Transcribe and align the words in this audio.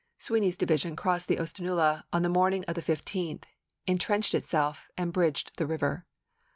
Sweeny's 0.17 0.57
division 0.57 0.95
crossed 0.95 1.29
May, 1.29 1.35
1864. 1.35 1.35
the 1.35 1.41
Oostenaula 1.43 2.03
on 2.11 2.23
the 2.23 2.39
morning 2.39 2.65
of 2.65 2.73
the 2.73 2.81
15th, 2.81 3.43
in 3.85 3.97
trenched 3.99 4.33
itself, 4.33 4.87
and 4.97 5.13
bridged 5.13 5.51
the 5.57 5.67
river. 5.67 6.07